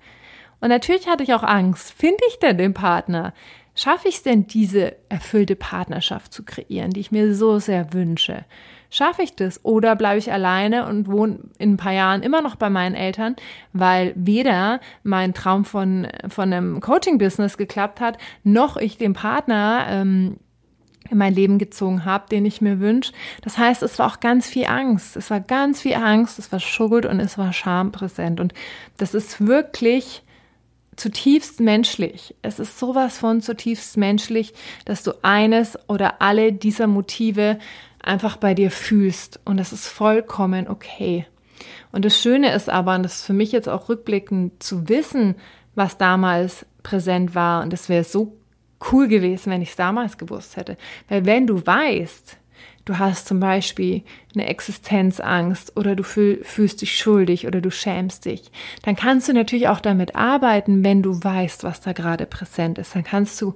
Und 0.60 0.70
natürlich 0.70 1.06
hatte 1.06 1.22
ich 1.22 1.34
auch 1.34 1.42
Angst. 1.42 1.92
Finde 1.92 2.24
ich 2.28 2.38
denn 2.38 2.58
den 2.58 2.74
Partner? 2.74 3.32
Schaffe 3.76 4.08
ich 4.08 4.16
es 4.16 4.22
denn, 4.22 4.46
diese 4.46 4.96
erfüllte 5.10 5.54
Partnerschaft 5.54 6.32
zu 6.32 6.44
kreieren, 6.44 6.90
die 6.90 7.00
ich 7.00 7.12
mir 7.12 7.34
so 7.34 7.58
sehr 7.58 7.92
wünsche? 7.92 8.46
Schaffe 8.88 9.22
ich 9.22 9.36
das? 9.36 9.62
Oder 9.64 9.96
bleibe 9.96 10.18
ich 10.18 10.32
alleine 10.32 10.86
und 10.86 11.08
wohne 11.08 11.40
in 11.58 11.74
ein 11.74 11.76
paar 11.76 11.92
Jahren 11.92 12.22
immer 12.22 12.40
noch 12.40 12.56
bei 12.56 12.70
meinen 12.70 12.94
Eltern, 12.94 13.36
weil 13.74 14.14
weder 14.16 14.80
mein 15.02 15.34
Traum 15.34 15.66
von, 15.66 16.08
von 16.28 16.52
einem 16.52 16.80
Coaching-Business 16.80 17.58
geklappt 17.58 18.00
hat, 18.00 18.16
noch 18.44 18.78
ich 18.78 18.96
den 18.96 19.12
Partner 19.12 19.86
ähm, 19.90 20.38
in 21.10 21.18
mein 21.18 21.34
Leben 21.34 21.58
gezogen 21.58 22.06
habe, 22.06 22.28
den 22.30 22.46
ich 22.46 22.62
mir 22.62 22.80
wünsche. 22.80 23.12
Das 23.42 23.58
heißt, 23.58 23.82
es 23.82 23.98
war 23.98 24.06
auch 24.06 24.20
ganz 24.20 24.48
viel 24.48 24.66
Angst. 24.66 25.16
Es 25.16 25.30
war 25.30 25.40
ganz 25.40 25.82
viel 25.82 25.94
Angst, 25.94 26.38
es 26.38 26.50
war 26.50 26.60
Schuld 26.60 27.04
und 27.04 27.20
es 27.20 27.36
war 27.36 27.52
Scham 27.52 27.92
präsent. 27.92 28.40
Und 28.40 28.54
das 28.96 29.12
ist 29.12 29.46
wirklich 29.46 30.22
zutiefst 30.96 31.60
menschlich. 31.60 32.34
Es 32.42 32.58
ist 32.58 32.78
sowas 32.78 33.18
von 33.18 33.40
zutiefst 33.40 33.96
menschlich, 33.96 34.54
dass 34.84 35.02
du 35.02 35.12
eines 35.22 35.78
oder 35.88 36.20
alle 36.22 36.52
dieser 36.52 36.86
Motive 36.86 37.58
einfach 38.02 38.36
bei 38.36 38.54
dir 38.54 38.70
fühlst. 38.70 39.40
Und 39.44 39.58
das 39.58 39.72
ist 39.72 39.86
vollkommen 39.86 40.68
okay. 40.68 41.26
Und 41.92 42.04
das 42.04 42.20
Schöne 42.20 42.52
ist 42.52 42.68
aber, 42.68 42.94
und 42.94 43.02
das 43.02 43.16
ist 43.16 43.24
für 43.24 43.32
mich 43.32 43.52
jetzt 43.52 43.68
auch 43.68 43.88
rückblickend 43.88 44.62
zu 44.62 44.88
wissen, 44.88 45.36
was 45.74 45.98
damals 45.98 46.66
präsent 46.82 47.34
war. 47.34 47.62
Und 47.62 47.72
das 47.72 47.88
wäre 47.88 48.04
so 48.04 48.36
cool 48.92 49.08
gewesen, 49.08 49.50
wenn 49.50 49.62
ich 49.62 49.70
es 49.70 49.76
damals 49.76 50.18
gewusst 50.18 50.56
hätte. 50.56 50.76
Weil 51.08 51.26
wenn 51.26 51.46
du 51.46 51.66
weißt, 51.66 52.36
du 52.84 52.98
hast 52.98 53.26
zum 53.26 53.40
Beispiel 53.40 54.02
eine 54.36 54.48
Existenzangst 54.48 55.76
oder 55.76 55.96
du 55.96 56.02
fühl, 56.02 56.44
fühlst 56.44 56.82
dich 56.82 56.96
schuldig 56.96 57.46
oder 57.46 57.60
du 57.60 57.70
schämst 57.70 58.26
dich, 58.26 58.50
dann 58.82 58.94
kannst 58.94 59.28
du 59.28 59.32
natürlich 59.32 59.68
auch 59.68 59.80
damit 59.80 60.14
arbeiten, 60.14 60.84
wenn 60.84 61.02
du 61.02 61.22
weißt, 61.22 61.64
was 61.64 61.80
da 61.80 61.92
gerade 61.92 62.26
präsent 62.26 62.78
ist. 62.78 62.94
Dann 62.94 63.04
kannst 63.04 63.40
du 63.40 63.54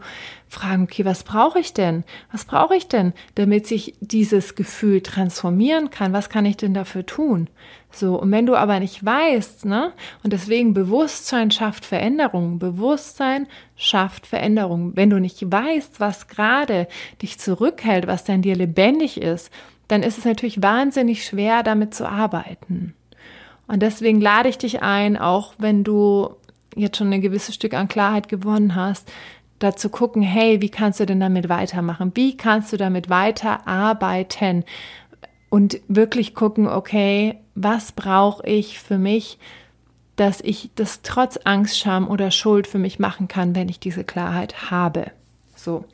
fragen, 0.48 0.84
okay, 0.84 1.04
was 1.04 1.22
brauche 1.22 1.60
ich 1.60 1.74
denn? 1.74 2.04
Was 2.32 2.44
brauche 2.44 2.74
ich 2.74 2.88
denn, 2.88 3.12
damit 3.36 3.66
sich 3.66 3.94
dieses 4.00 4.56
Gefühl 4.56 5.00
transformieren 5.02 5.90
kann? 5.90 6.12
Was 6.12 6.28
kann 6.28 6.44
ich 6.44 6.56
denn 6.56 6.74
dafür 6.74 7.06
tun? 7.06 7.48
So, 7.92 8.20
und 8.20 8.30
wenn 8.30 8.46
du 8.46 8.56
aber 8.56 8.78
nicht 8.80 9.04
weißt, 9.04 9.64
ne, 9.64 9.92
und 10.22 10.32
deswegen 10.32 10.74
Bewusstsein 10.74 11.50
schafft 11.50 11.84
Veränderung, 11.84 12.58
Bewusstsein 12.58 13.46
schafft 13.76 14.26
Veränderung. 14.26 14.92
Wenn 14.94 15.10
du 15.10 15.18
nicht 15.18 15.50
weißt, 15.50 15.98
was 15.98 16.28
gerade 16.28 16.86
dich 17.20 17.38
zurückhält, 17.38 18.06
was 18.06 18.24
denn 18.24 18.42
dir 18.42 18.54
lebendig 18.54 19.20
ist, 19.20 19.50
dann 19.90 20.02
ist 20.04 20.18
es 20.18 20.24
natürlich 20.24 20.62
wahnsinnig 20.62 21.24
schwer, 21.24 21.62
damit 21.62 21.94
zu 21.94 22.08
arbeiten. 22.08 22.94
Und 23.66 23.82
deswegen 23.82 24.20
lade 24.20 24.48
ich 24.48 24.58
dich 24.58 24.82
ein, 24.82 25.16
auch 25.16 25.54
wenn 25.58 25.84
du 25.84 26.30
jetzt 26.76 26.96
schon 26.96 27.12
ein 27.12 27.20
gewisses 27.20 27.56
Stück 27.56 27.74
an 27.74 27.88
Klarheit 27.88 28.28
gewonnen 28.28 28.74
hast, 28.74 29.10
da 29.58 29.74
zu 29.74 29.90
gucken, 29.90 30.22
hey, 30.22 30.60
wie 30.60 30.70
kannst 30.70 31.00
du 31.00 31.06
denn 31.06 31.20
damit 31.20 31.48
weitermachen? 31.48 32.12
Wie 32.14 32.36
kannst 32.36 32.72
du 32.72 32.76
damit 32.76 33.10
weiterarbeiten? 33.10 34.64
Und 35.50 35.80
wirklich 35.88 36.34
gucken, 36.34 36.68
okay, 36.68 37.38
was 37.54 37.92
brauche 37.92 38.46
ich 38.46 38.78
für 38.78 38.96
mich, 38.96 39.38
dass 40.14 40.40
ich 40.40 40.70
das 40.76 41.02
trotz 41.02 41.38
Angst, 41.44 41.78
Scham 41.78 42.08
oder 42.08 42.30
Schuld 42.30 42.66
für 42.66 42.78
mich 42.78 42.98
machen 42.98 43.26
kann, 43.26 43.54
wenn 43.56 43.68
ich 43.68 43.80
diese 43.80 44.04
Klarheit 44.04 44.70
habe. 44.70 45.10
So. 45.62 45.84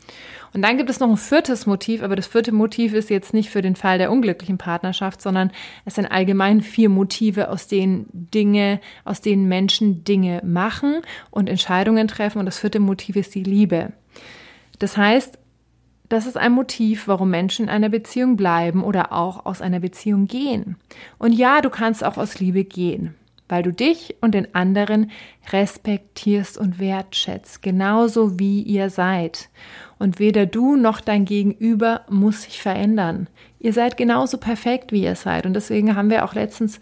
Und 0.52 0.62
dann 0.62 0.78
gibt 0.78 0.88
es 0.88 1.00
noch 1.00 1.11
ein 1.11 1.16
viertes 1.16 1.66
Motiv, 1.66 2.02
aber 2.02 2.16
das 2.16 2.26
vierte 2.26 2.52
Motiv 2.52 2.94
ist 2.94 3.11
jetzt 3.11 3.35
nicht 3.35 3.50
für 3.50 3.62
den 3.62 3.76
Fall 3.76 3.99
der 3.99 4.11
unglücklichen 4.11 4.58
Partnerschaft, 4.58 5.20
sondern 5.20 5.50
es 5.85 5.96
sind 5.96 6.06
allgemein 6.06 6.61
vier 6.62 6.88
Motive, 6.88 7.50
aus 7.50 7.66
denen 7.66 8.06
Dinge, 8.12 8.80
aus 9.04 9.20
denen 9.20 9.49
Menschen 9.49 10.04
Dinge 10.04 10.40
machen 10.44 11.02
und 11.30 11.49
Entscheidungen 11.49 12.08
treffen. 12.08 12.38
Und 12.38 12.46
das 12.46 12.58
vierte 12.58 12.80
Motiv 12.80 13.16
ist 13.16 13.35
die 13.35 13.42
Liebe. 13.42 13.92
Das 14.78 14.96
heißt, 14.96 15.38
das 16.08 16.26
ist 16.26 16.37
ein 16.37 16.52
Motiv, 16.52 17.08
warum 17.08 17.30
Menschen 17.30 17.64
in 17.64 17.68
einer 17.68 17.88
Beziehung 17.88 18.37
bleiben 18.37 18.85
oder 18.85 19.12
auch 19.12 19.44
aus 19.44 19.61
einer 19.61 19.80
Beziehung 19.80 20.26
gehen. 20.26 20.76
Und 21.18 21.32
ja, 21.32 21.61
du 21.61 21.70
kannst 21.70 22.04
auch 22.04 22.16
aus 22.16 22.38
Liebe 22.38 22.64
gehen. 22.64 23.14
Weil 23.48 23.62
du 23.62 23.72
dich 23.72 24.16
und 24.20 24.34
den 24.34 24.54
anderen 24.54 25.10
respektierst 25.52 26.58
und 26.58 26.78
wertschätzt, 26.78 27.62
genauso 27.62 28.38
wie 28.38 28.62
ihr 28.62 28.90
seid. 28.90 29.48
Und 29.98 30.18
weder 30.18 30.46
du 30.46 30.76
noch 30.76 31.00
dein 31.00 31.24
Gegenüber 31.24 32.02
muss 32.10 32.42
sich 32.42 32.60
verändern. 32.60 33.28
Ihr 33.58 33.72
seid 33.72 33.96
genauso 33.96 34.36
perfekt, 34.36 34.92
wie 34.92 35.04
ihr 35.04 35.16
seid. 35.16 35.46
Und 35.46 35.54
deswegen 35.54 35.96
haben 35.96 36.10
wir 36.10 36.24
auch 36.24 36.34
letztens 36.34 36.80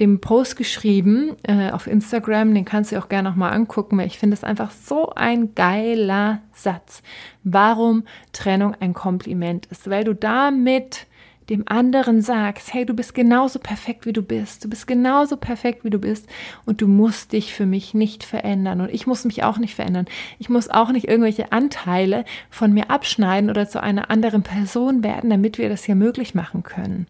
den 0.00 0.20
Post 0.20 0.56
geschrieben 0.56 1.36
äh, 1.42 1.70
auf 1.70 1.86
Instagram, 1.86 2.54
den 2.54 2.64
kannst 2.64 2.90
du 2.90 2.98
auch 2.98 3.08
gerne 3.08 3.28
nochmal 3.28 3.52
angucken, 3.52 3.98
weil 3.98 4.06
ich 4.06 4.18
finde 4.18 4.34
es 4.34 4.42
einfach 4.42 4.70
so 4.70 5.10
ein 5.14 5.54
geiler 5.54 6.40
Satz. 6.52 7.02
Warum 7.44 8.04
Trennung 8.32 8.74
ein 8.80 8.94
Kompliment 8.94 9.66
ist, 9.66 9.88
weil 9.88 10.04
du 10.04 10.14
damit 10.14 11.06
dem 11.50 11.64
anderen 11.66 12.22
sagst, 12.22 12.72
hey, 12.72 12.86
du 12.86 12.94
bist 12.94 13.14
genauso 13.14 13.58
perfekt, 13.58 14.06
wie 14.06 14.12
du 14.12 14.22
bist. 14.22 14.64
Du 14.64 14.70
bist 14.70 14.86
genauso 14.86 15.36
perfekt, 15.36 15.84
wie 15.84 15.90
du 15.90 15.98
bist. 15.98 16.26
Und 16.64 16.80
du 16.80 16.88
musst 16.88 17.32
dich 17.32 17.52
für 17.52 17.66
mich 17.66 17.92
nicht 17.92 18.24
verändern. 18.24 18.80
Und 18.80 18.90
ich 18.90 19.06
muss 19.06 19.24
mich 19.24 19.44
auch 19.44 19.58
nicht 19.58 19.74
verändern. 19.74 20.06
Ich 20.38 20.48
muss 20.48 20.70
auch 20.70 20.90
nicht 20.90 21.08
irgendwelche 21.08 21.52
Anteile 21.52 22.24
von 22.50 22.72
mir 22.72 22.90
abschneiden 22.90 23.50
oder 23.50 23.68
zu 23.68 23.82
einer 23.82 24.10
anderen 24.10 24.42
Person 24.42 25.02
werden, 25.04 25.30
damit 25.30 25.58
wir 25.58 25.68
das 25.68 25.84
hier 25.84 25.96
möglich 25.96 26.34
machen 26.34 26.62
können. 26.62 27.06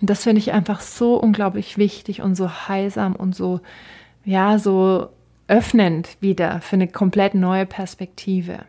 Und 0.00 0.10
das 0.10 0.24
finde 0.24 0.40
ich 0.40 0.52
einfach 0.52 0.80
so 0.80 1.16
unglaublich 1.16 1.78
wichtig 1.78 2.22
und 2.22 2.34
so 2.34 2.50
heilsam 2.68 3.14
und 3.14 3.36
so, 3.36 3.60
ja, 4.24 4.58
so 4.58 5.10
öffnend 5.46 6.16
wieder 6.20 6.60
für 6.60 6.76
eine 6.76 6.88
komplett 6.88 7.34
neue 7.34 7.66
Perspektive. 7.66 8.60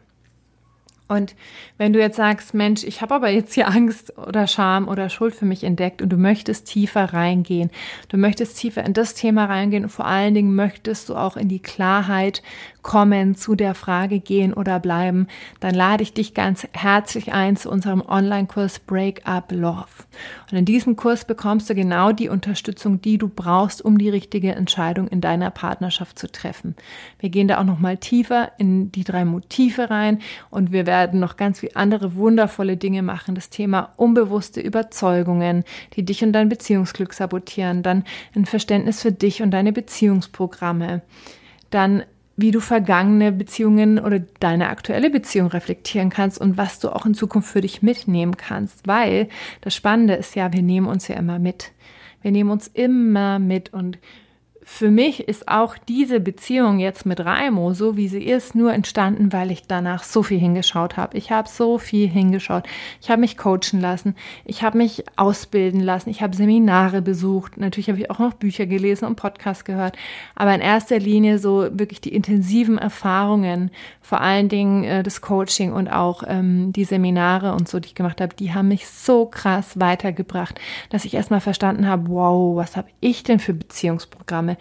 Und 1.08 1.36
wenn 1.78 1.92
du 1.94 2.00
jetzt 2.00 2.16
sagst, 2.16 2.54
Mensch, 2.54 2.84
ich 2.84 3.02
habe 3.02 3.16
aber 3.16 3.30
jetzt 3.30 3.54
hier 3.54 3.68
Angst 3.68 4.18
oder 4.18 4.48
Scham 4.48 4.88
oder 4.88 5.10
Schuld 5.10 5.36
für 5.36 5.46
mich 5.46 5.64
entdeckt 5.64 6.02
und 6.02 6.10
du 6.10 6.18
möchtest 6.18 6.66
tiefer 6.66 7.14
reingehen, 7.14 7.72
du 8.08 8.18
möchtest 8.18 8.58
tiefer 8.58 8.84
in 8.84 8.94
das 8.94 9.14
Thema 9.14 9.46
reingehen 9.46 9.84
und 9.84 9.90
vor 9.90 10.06
allen 10.06 10.34
Dingen 10.34 10.56
möchtest 10.56 11.10
du 11.10 11.16
auch 11.16 11.36
in 11.36 11.50
die 11.50 11.62
Klarheit 11.62 12.42
kommen, 12.82 13.36
zu 13.36 13.56
der 13.56 13.76
Frage 13.76 14.20
gehen 14.20 14.54
oder 14.54 14.80
bleiben, 14.80 15.28
dann 15.60 15.76
lade 15.76 16.04
ich 16.04 16.14
dich 16.14 16.34
ganz 16.34 16.68
herzlich 16.74 17.34
ein 17.34 17.58
zu 17.58 17.70
unserem 17.70 18.02
Online-Kurs 18.02 18.80
Break 18.80 19.22
Up 19.26 19.52
Love. 19.52 19.88
Und 20.54 20.60
in 20.60 20.66
diesem 20.66 20.96
Kurs 20.96 21.26
bekommst 21.26 21.68
du 21.68 21.74
genau 21.74 22.12
die 22.12 22.30
Unterstützung, 22.30 23.02
die 23.02 23.18
du 23.18 23.28
brauchst, 23.28 23.84
um 23.84 23.98
die 23.98 24.10
richtige 24.10 24.54
Entscheidung 24.54 25.08
in 25.08 25.20
deiner 25.20 25.50
Partnerschaft 25.50 26.20
zu 26.20 26.32
treffen. 26.32 26.76
Wir 27.18 27.30
gehen 27.30 27.48
da 27.48 27.60
auch 27.60 27.64
noch 27.64 27.80
mal 27.80 27.98
tiefer 27.98 28.52
in 28.60 28.92
die 28.92 29.04
drei 29.04 29.26
Motive 29.26 29.90
rein 29.90 30.20
und 30.52 30.72
wir 30.72 30.86
werden 30.86 31.20
noch 31.20 31.38
ganz 31.38 31.62
viele 31.62 31.76
andere 31.76 32.14
wundervolle 32.14 32.78
Dinge 32.78 33.02
machen. 33.02 33.34
Das 33.34 33.50
Thema 33.50 33.94
unbewusste 33.98 34.62
Überzeugungen, 34.62 35.64
die 35.96 36.06
dich 36.06 36.24
und 36.24 36.34
dein 36.34 36.50
Beziehungsglück 36.50 37.16
sabotieren, 37.16 37.82
dann 37.82 38.04
ein 38.36 38.46
Verständnis 38.46 39.02
für 39.02 39.12
dich 39.12 39.42
und 39.42 39.50
deine 39.50 39.74
Beziehungsprogramme, 39.74 41.02
dann 41.72 42.04
wie 42.36 42.52
du 42.52 42.60
vergangene 42.60 43.32
Beziehungen 43.32 44.00
oder 44.00 44.20
deine 44.40 44.70
aktuelle 44.70 45.10
Beziehung 45.10 45.48
reflektieren 45.48 46.10
kannst 46.10 46.40
und 46.42 46.58
was 46.58 46.80
du 46.80 46.90
auch 46.90 47.06
in 47.06 47.14
Zukunft 47.14 47.50
für 47.50 47.62
dich 47.62 47.82
mitnehmen 47.82 48.38
kannst. 48.38 48.88
Weil 48.88 49.30
das 49.62 49.76
Spannende 49.76 50.16
ist 50.16 50.36
ja, 50.36 50.52
wir 50.52 50.64
nehmen 50.64 50.88
uns 50.88 51.08
ja 51.08 51.16
immer 51.16 51.40
mit. 51.40 51.72
Wir 52.22 52.32
nehmen 52.32 52.50
uns 52.50 52.68
immer 52.68 53.38
mit 53.38 53.74
und 53.74 54.00
für 54.66 54.92
mich 54.92 55.28
ist 55.28 55.48
auch 55.48 55.78
diese 55.78 56.20
Beziehung 56.20 56.80
jetzt 56.80 57.06
mit 57.06 57.20
Raimo, 57.20 57.74
so 57.74 57.98
wie 57.98 58.08
sie 58.08 58.24
ist, 58.24 58.56
nur 58.56 58.74
entstanden, 58.74 59.34
weil 59.34 59.52
ich 59.52 59.68
danach 59.68 60.04
so 60.04 60.24
viel 60.24 60.40
hingeschaut 60.40 60.98
habe. 60.98 61.18
Ich 61.18 61.32
habe 61.32 61.50
so 61.50 61.78
viel 61.78 62.08
hingeschaut. 62.08 62.64
Ich 63.02 63.10
habe 63.10 63.22
mich 63.22 63.38
coachen 63.38 63.82
lassen. 63.82 64.16
Ich 64.46 64.64
habe 64.64 64.78
mich 64.78 65.04
ausbilden 65.16 65.82
lassen. 65.82 66.10
Ich 66.10 66.22
habe 66.22 66.36
Seminare 66.36 67.02
besucht. 67.02 67.58
Natürlich 67.58 67.90
habe 67.90 68.00
ich 68.00 68.10
auch 68.10 68.20
noch 68.20 68.34
Bücher 68.34 68.66
gelesen 68.66 69.06
und 69.06 69.16
Podcasts 69.16 69.66
gehört. 69.66 69.98
Aber 70.36 70.56
in 70.56 70.62
erster 70.62 71.00
Linie 71.00 71.40
so 71.40 71.68
wirklich 71.72 72.02
die 72.02 72.14
intensiven 72.14 72.78
Erfahrungen, 72.78 73.72
vor 74.02 74.22
allen 74.22 74.50
Dingen 74.50 74.84
äh, 74.84 75.04
das 75.04 75.22
Coaching 75.22 75.74
und 75.74 75.88
auch 75.88 76.24
ähm, 76.28 76.72
die 76.74 76.86
Seminare 76.86 77.54
und 77.54 77.68
so, 77.68 77.80
die 77.80 77.88
ich 77.88 77.96
gemacht 77.96 78.22
habe, 78.22 78.36
die 78.36 78.54
haben 78.54 78.68
mich 78.70 78.88
so 78.88 79.26
krass 79.26 79.80
weitergebracht, 79.80 80.60
dass 80.90 81.06
ich 81.06 81.14
erstmal 81.14 81.42
verstanden 81.42 81.88
habe, 81.88 82.10
wow, 82.10 82.56
was 82.56 82.78
habe 82.78 82.90
ich 83.00 83.24
denn 83.24 83.40
für 83.40 83.54
Beziehungsprogramme? 83.54 84.53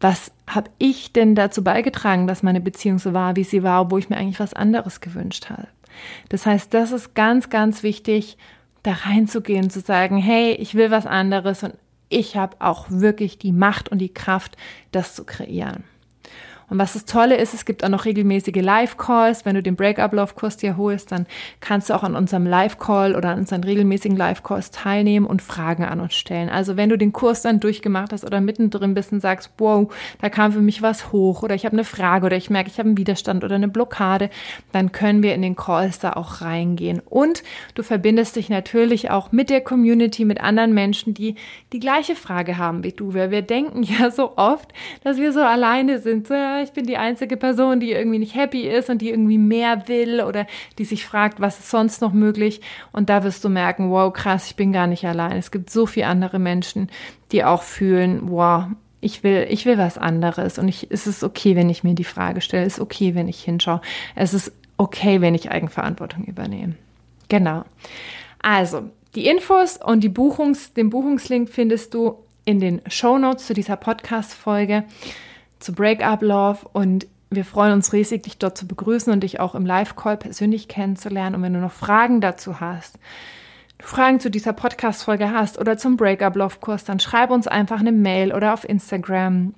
Was 0.00 0.32
habe 0.46 0.70
ich 0.78 1.12
denn 1.12 1.34
dazu 1.34 1.64
beigetragen, 1.64 2.26
dass 2.26 2.42
meine 2.42 2.60
Beziehung 2.60 2.98
so 2.98 3.14
war, 3.14 3.36
wie 3.36 3.44
sie 3.44 3.62
war, 3.62 3.82
obwohl 3.82 4.00
ich 4.00 4.10
mir 4.10 4.16
eigentlich 4.16 4.40
was 4.40 4.54
anderes 4.54 5.00
gewünscht 5.00 5.48
habe. 5.48 5.68
Das 6.28 6.44
heißt, 6.44 6.74
das 6.74 6.92
ist 6.92 7.14
ganz, 7.14 7.48
ganz 7.48 7.82
wichtig, 7.82 8.36
da 8.82 8.92
reinzugehen, 8.92 9.70
zu 9.70 9.80
sagen, 9.80 10.18
hey, 10.18 10.52
ich 10.52 10.74
will 10.74 10.90
was 10.90 11.06
anderes 11.06 11.62
und 11.62 11.74
ich 12.10 12.36
habe 12.36 12.56
auch 12.60 12.86
wirklich 12.90 13.38
die 13.38 13.52
Macht 13.52 13.88
und 13.88 13.98
die 13.98 14.12
Kraft, 14.12 14.56
das 14.92 15.14
zu 15.14 15.24
kreieren. 15.24 15.84
Und 16.68 16.78
was 16.78 16.94
das 16.94 17.04
Tolle 17.04 17.36
ist, 17.36 17.54
es 17.54 17.64
gibt 17.64 17.84
auch 17.84 17.88
noch 17.88 18.04
regelmäßige 18.04 18.62
Live-Calls. 18.62 19.44
Wenn 19.44 19.54
du 19.54 19.62
den 19.62 19.76
Break-up-Love-Kurs 19.76 20.56
dir 20.56 20.76
holst, 20.76 21.12
dann 21.12 21.26
kannst 21.60 21.90
du 21.90 21.94
auch 21.94 22.02
an 22.02 22.16
unserem 22.16 22.46
Live-Call 22.46 23.14
oder 23.14 23.30
an 23.30 23.40
unseren 23.40 23.64
regelmäßigen 23.64 24.16
Live-Calls 24.16 24.70
teilnehmen 24.70 25.26
und 25.26 25.42
Fragen 25.42 25.84
an 25.84 26.00
uns 26.00 26.14
stellen. 26.14 26.48
Also 26.48 26.76
wenn 26.76 26.88
du 26.88 26.98
den 26.98 27.12
Kurs 27.12 27.42
dann 27.42 27.60
durchgemacht 27.60 28.12
hast 28.12 28.24
oder 28.24 28.40
mittendrin 28.40 28.94
bist 28.94 29.12
und 29.12 29.20
sagst, 29.20 29.50
wow, 29.58 29.92
da 30.20 30.28
kam 30.28 30.52
für 30.52 30.60
mich 30.60 30.82
was 30.82 31.12
hoch 31.12 31.42
oder 31.42 31.54
ich 31.54 31.64
habe 31.64 31.74
eine 31.74 31.84
Frage 31.84 32.26
oder 32.26 32.36
ich 32.36 32.50
merke, 32.50 32.70
ich 32.70 32.78
habe 32.78 32.88
einen 32.88 32.98
Widerstand 32.98 33.44
oder 33.44 33.56
eine 33.56 33.68
Blockade, 33.68 34.30
dann 34.72 34.92
können 34.92 35.22
wir 35.22 35.34
in 35.34 35.42
den 35.42 35.56
Calls 35.56 35.98
da 35.98 36.12
auch 36.12 36.40
reingehen. 36.40 37.00
Und 37.04 37.42
du 37.74 37.82
verbindest 37.82 38.36
dich 38.36 38.48
natürlich 38.48 39.10
auch 39.10 39.32
mit 39.32 39.50
der 39.50 39.60
Community, 39.60 40.24
mit 40.24 40.40
anderen 40.40 40.74
Menschen, 40.74 41.14
die 41.14 41.36
die 41.72 41.80
gleiche 41.80 42.16
Frage 42.16 42.58
haben 42.58 42.84
wie 42.84 42.92
du. 42.92 43.14
Weil 43.14 43.30
wir 43.30 43.42
denken 43.42 43.82
ja 43.82 44.10
so 44.10 44.36
oft, 44.36 44.72
dass 45.02 45.18
wir 45.18 45.32
so 45.32 45.40
alleine 45.40 45.98
sind. 45.98 46.26
So, 46.26 46.34
ich 46.62 46.72
bin 46.72 46.86
die 46.86 46.96
einzige 46.96 47.36
Person, 47.36 47.80
die 47.80 47.92
irgendwie 47.92 48.18
nicht 48.18 48.34
happy 48.34 48.68
ist 48.68 48.90
und 48.90 49.02
die 49.02 49.10
irgendwie 49.10 49.38
mehr 49.38 49.88
will 49.88 50.22
oder 50.22 50.46
die 50.78 50.84
sich 50.84 51.04
fragt, 51.04 51.40
was 51.40 51.58
ist 51.58 51.70
sonst 51.70 52.00
noch 52.00 52.12
möglich. 52.12 52.60
Und 52.92 53.10
da 53.10 53.24
wirst 53.24 53.44
du 53.44 53.48
merken, 53.48 53.90
wow, 53.90 54.12
krass, 54.12 54.46
ich 54.46 54.56
bin 54.56 54.72
gar 54.72 54.86
nicht 54.86 55.04
allein. 55.06 55.36
Es 55.36 55.50
gibt 55.50 55.70
so 55.70 55.86
viele 55.86 56.06
andere 56.06 56.38
Menschen, 56.38 56.90
die 57.32 57.44
auch 57.44 57.62
fühlen, 57.62 58.30
wow, 58.30 58.64
ich 59.00 59.22
will, 59.22 59.46
ich 59.50 59.66
will 59.66 59.76
was 59.76 59.98
anderes 59.98 60.58
und 60.58 60.66
ich, 60.68 60.90
es 60.90 61.06
ist 61.06 61.22
okay, 61.22 61.56
wenn 61.56 61.68
ich 61.68 61.84
mir 61.84 61.94
die 61.94 62.04
Frage 62.04 62.40
stelle, 62.40 62.64
es 62.64 62.74
ist 62.74 62.80
okay, 62.80 63.14
wenn 63.14 63.28
ich 63.28 63.42
hinschaue, 63.42 63.82
es 64.14 64.32
ist 64.32 64.52
okay, 64.78 65.20
wenn 65.20 65.34
ich 65.34 65.50
Eigenverantwortung 65.50 66.24
übernehme. 66.24 66.74
Genau. 67.28 67.64
Also, 68.40 68.90
die 69.14 69.26
Infos 69.26 69.76
und 69.76 70.02
die 70.02 70.08
Buchungs, 70.08 70.72
den 70.72 70.90
Buchungslink 70.90 71.48
findest 71.48 71.94
du 71.94 72.18
in 72.44 72.60
den 72.60 72.80
Show 72.88 73.18
Notes 73.18 73.46
zu 73.46 73.54
dieser 73.54 73.76
Podcast-Folge 73.76 74.84
zu 75.58 75.72
Breakup 75.72 76.22
Love 76.22 76.58
und 76.72 77.06
wir 77.30 77.44
freuen 77.44 77.72
uns 77.72 77.92
riesig, 77.92 78.22
dich 78.22 78.38
dort 78.38 78.56
zu 78.56 78.66
begrüßen 78.66 79.12
und 79.12 79.20
dich 79.20 79.40
auch 79.40 79.54
im 79.54 79.66
Live-Call 79.66 80.16
persönlich 80.16 80.68
kennenzulernen. 80.68 81.36
Und 81.36 81.42
wenn 81.42 81.54
du 81.54 81.60
noch 81.60 81.72
Fragen 81.72 82.20
dazu 82.20 82.60
hast, 82.60 82.98
Fragen 83.80 84.20
zu 84.20 84.30
dieser 84.30 84.52
Podcast-Folge 84.52 85.30
hast 85.30 85.58
oder 85.58 85.76
zum 85.76 85.96
Breakup 85.96 86.36
Love-Kurs, 86.36 86.84
dann 86.84 87.00
schreib 87.00 87.30
uns 87.30 87.46
einfach 87.46 87.80
eine 87.80 87.92
Mail 87.92 88.32
oder 88.32 88.54
auf 88.54 88.68
Instagram 88.68 89.54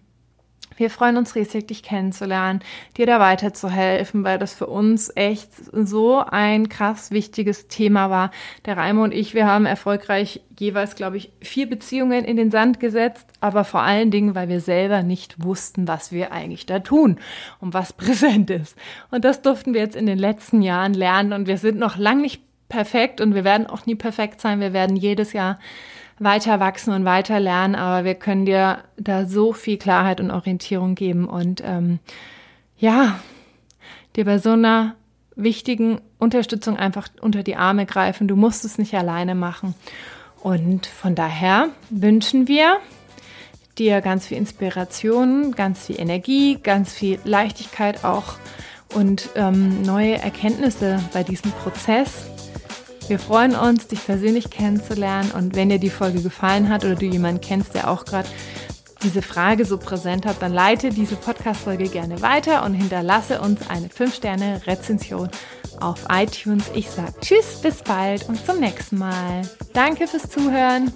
wir 0.77 0.91
freuen 0.91 1.17
uns 1.17 1.35
riesig, 1.35 1.69
dich 1.69 1.83
kennenzulernen, 1.83 2.61
dir 2.97 3.07
da 3.07 3.21
weiterzuhelfen, 3.21 4.25
weil 4.25 4.39
das 4.39 4.55
für 4.55 4.67
uns 4.67 5.11
echt 5.15 5.51
so 5.73 6.19
ein 6.19 6.69
krass 6.69 7.11
wichtiges 7.11 7.69
Thema 7.69 8.11
war. 8.11 8.31
Der 8.65 8.77
Raimo 8.77 9.05
und 9.05 9.13
ich, 9.13 9.35
wir 9.35 9.47
haben 9.47 9.67
erfolgreich 9.67 10.41
jeweils, 10.59 10.97
glaube 10.97 11.17
ich, 11.17 11.33
vier 11.41 11.69
Beziehungen 11.69 12.25
in 12.25 12.37
den 12.37 12.51
Sand 12.51 12.81
gesetzt, 12.81 13.27
aber 13.41 13.65
vor 13.65 13.83
allen 13.83 14.11
Dingen, 14.11 14.35
weil 14.35 14.49
wir 14.49 14.61
selber 14.61 15.03
nicht 15.03 15.43
wussten, 15.43 15.89
was 15.89 16.13
wir 16.13 16.33
eigentlich 16.33 16.67
da 16.67 16.81
tun 16.81 17.19
und 17.61 17.75
was 17.75 17.93
präsent 17.95 18.51
ist. 18.51 18.77
Und 19.11 19.25
das 19.25 19.43
durften 19.43 19.75
wir 19.75 19.81
jetzt 19.81 19.97
in 19.97 20.07
den 20.07 20.19
letzten 20.19 20.63
Jahren 20.63 20.95
lernen 20.95 21.33
und 21.33 21.47
wir 21.47 21.59
sind 21.59 21.79
noch 21.79 21.97
lang 21.97 22.21
nicht 22.21 22.43
perfekt 22.69 23.21
und 23.21 23.35
wir 23.35 23.45
werden 23.45 23.67
auch 23.67 23.87
nie 23.87 23.95
perfekt 23.95 24.41
sein. 24.41 24.61
Wir 24.61 24.73
werden 24.73 24.97
jedes 24.97 25.33
Jahr 25.33 25.59
weiter 26.19 26.61
wachsen 26.61 26.93
und 26.93 27.05
weiter 27.05 27.41
lernen, 27.41 27.75
aber 27.75 28.05
wir 28.05 28.15
können 28.15 28.47
dir 28.47 28.79
da 28.97 29.27
so 29.27 29.53
viel 29.53 29.77
Klarheit 29.77 30.21
und 30.21 30.31
Orientierung 30.31 30.95
geben 30.95 31.29
und 31.29 31.63
ähm, 31.65 31.99
ja, 32.79 33.19
dir 34.17 34.25
bei 34.25 34.39
so 34.39 34.51
einer 34.51 34.95
wichtigen 35.35 36.01
Unterstützung 36.19 36.79
einfach 36.79 37.09
unter 37.21 37.43
die 37.43 37.57
Arme 37.57 37.87
greifen. 37.87 38.27
Du 38.27 38.37
musst 38.37 38.65
es 38.65 38.79
nicht 38.79 38.95
alleine 38.95 39.35
machen. 39.35 39.75
Und 40.43 40.87
von 40.87 41.15
daher 41.15 41.69
wünschen 41.91 42.49
wir 42.49 42.79
dir 43.79 44.01
ganz 44.01 44.27
viel 44.27 44.39
Inspiration, 44.39 45.53
ganz 45.53 45.87
viel 45.87 46.01
Energie, 46.01 46.59
ganz 46.63 46.95
viel 46.95 47.19
Leichtigkeit 47.25 48.05
auch 48.05 48.37
und 48.95 49.31
ähm, 49.35 49.83
neue 49.83 50.19
Erkenntnisse 50.19 51.03
bei 51.13 51.23
diesem 51.23 51.51
Prozess. 51.53 52.36
Wir 53.09 53.19
freuen 53.21 53.55
uns, 53.55 53.87
dich 53.87 54.05
persönlich 54.05 54.51
kennenzulernen 54.51 55.31
und 55.31 55.55
wenn 55.55 55.69
dir 55.69 55.79
die 55.79 55.91
Folge 55.91 56.23
gefallen 56.23 56.69
hat 56.69 56.85
oder 56.85 56.97
du 56.97 57.07
jemanden 57.07 57.41
kennst, 57.41 57.75
der 57.75 57.89
auch 57.89 58.05
gerade 58.05 58.29
diese 59.03 59.23
Frage 59.23 59.65
so 59.65 59.79
präsent 59.79 60.27
hat, 60.27 60.43
dann 60.43 60.53
leite 60.53 60.91
diese 60.91 61.15
Podcast-Folge 61.15 61.89
gerne 61.89 62.21
weiter 62.23 62.65
und 62.65 62.75
hinterlasse 62.75 63.41
uns 63.41 63.69
eine 63.69 63.89
5-Sterne-Rezension 63.89 65.29
auf 65.81 66.07
iTunes. 66.11 66.65
Ich 66.75 66.91
sage 66.91 67.13
Tschüss, 67.21 67.61
bis 67.63 67.83
bald 67.83 68.29
und 68.29 68.45
zum 68.45 68.59
nächsten 68.59 68.99
Mal. 68.99 69.43
Danke 69.73 70.09
fürs 70.09 70.29
Zuhören. 70.29 70.93